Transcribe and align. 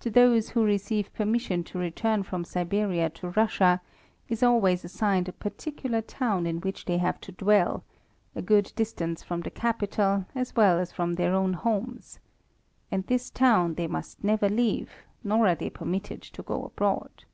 To 0.00 0.10
those 0.10 0.50
who 0.50 0.62
receive 0.62 1.10
permission 1.14 1.64
to 1.64 1.78
return 1.78 2.22
from 2.22 2.44
Siberia 2.44 3.08
to 3.08 3.30
Russia 3.30 3.80
is 4.28 4.42
always 4.42 4.84
assigned 4.84 5.26
a 5.26 5.32
particular 5.32 6.02
town 6.02 6.44
in 6.44 6.60
which 6.60 6.84
they 6.84 6.98
have 6.98 7.18
to 7.22 7.32
dwell, 7.32 7.82
a 8.36 8.42
good 8.42 8.74
distance 8.76 9.22
from 9.22 9.40
the 9.40 9.50
capital 9.50 10.26
as 10.34 10.54
well 10.54 10.78
as 10.78 10.92
from 10.92 11.14
their 11.14 11.32
own 11.32 11.54
homes. 11.54 12.18
And 12.90 13.06
this 13.06 13.30
town 13.30 13.76
they 13.76 13.86
must 13.86 14.22
never 14.22 14.50
leave, 14.50 14.90
nor 15.22 15.46
are 15.48 15.54
they 15.54 15.70
permitted 15.70 16.20
to 16.20 16.42
go 16.42 16.64
abroad. 16.66 17.24